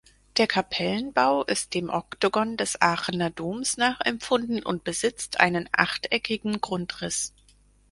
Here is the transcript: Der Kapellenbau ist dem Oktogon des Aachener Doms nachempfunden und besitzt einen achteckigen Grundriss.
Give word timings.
Der 0.37 0.47
Kapellenbau 0.47 1.43
ist 1.43 1.75
dem 1.75 1.89
Oktogon 1.91 2.57
des 2.57 2.81
Aachener 2.81 3.29
Doms 3.29 3.77
nachempfunden 3.77 4.63
und 4.63 4.83
besitzt 4.83 5.39
einen 5.39 5.69
achteckigen 5.73 6.59
Grundriss. 6.59 7.33